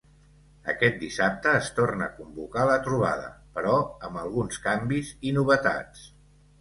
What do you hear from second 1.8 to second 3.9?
torna a convocar la trobada, però